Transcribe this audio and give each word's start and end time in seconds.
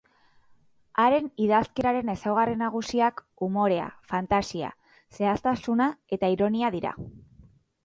Haren 1.01 1.27
idazkeraren 1.47 2.09
ezaugarri 2.13 2.55
nagusiak 2.63 3.23
umorea, 3.49 3.85
fantasia, 4.15 4.73
zehaztasuna 5.21 5.93
eta 6.19 6.33
ironia 6.39 6.75
dira. 6.81 6.99